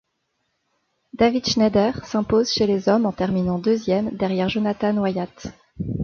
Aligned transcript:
David 1.13 1.45
Schneider 1.45 2.03
s'impose 2.07 2.51
chez 2.51 2.65
les 2.65 2.89
hommes 2.89 3.05
en 3.05 3.11
terminant 3.11 3.59
deuxième 3.59 4.09
derrière 4.17 4.49
Jonathan 4.49 4.97
Wyatt. 4.97 5.53